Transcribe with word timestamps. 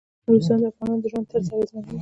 نورستان 0.25 0.59
د 0.61 0.65
افغانانو 0.71 1.01
د 1.03 1.05
ژوند 1.11 1.27
طرز 1.31 1.47
اغېزمنوي. 1.53 1.89